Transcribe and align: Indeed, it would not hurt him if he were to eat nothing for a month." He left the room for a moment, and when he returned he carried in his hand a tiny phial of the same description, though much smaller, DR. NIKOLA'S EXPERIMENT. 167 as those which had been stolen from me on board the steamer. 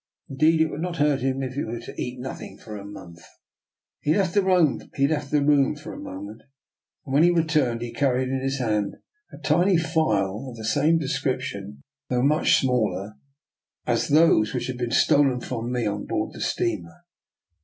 Indeed, 0.29 0.61
it 0.61 0.71
would 0.71 0.81
not 0.81 0.97
hurt 0.97 1.19
him 1.21 1.43
if 1.43 1.53
he 1.53 1.63
were 1.63 1.79
to 1.79 2.01
eat 2.01 2.19
nothing 2.19 2.57
for 2.57 2.75
a 2.75 2.83
month." 2.83 3.21
He 3.99 4.15
left 4.17 4.33
the 4.33 4.41
room 4.41 5.75
for 5.75 5.93
a 5.93 5.99
moment, 5.99 6.41
and 7.05 7.13
when 7.13 7.21
he 7.21 7.29
returned 7.29 7.83
he 7.83 7.93
carried 7.93 8.27
in 8.29 8.41
his 8.41 8.57
hand 8.57 8.95
a 9.31 9.37
tiny 9.37 9.77
phial 9.77 10.47
of 10.49 10.57
the 10.57 10.65
same 10.65 10.97
description, 10.97 11.81
though 12.09 12.23
much 12.23 12.59
smaller, 12.59 13.13
DR. 13.85 13.93
NIKOLA'S 13.93 14.01
EXPERIMENT. 14.01 14.11
167 14.11 14.15
as 14.35 14.47
those 14.47 14.53
which 14.55 14.65
had 14.69 14.77
been 14.79 14.89
stolen 14.89 15.39
from 15.39 15.71
me 15.71 15.85
on 15.85 16.07
board 16.07 16.33
the 16.33 16.41
steamer. 16.41 17.03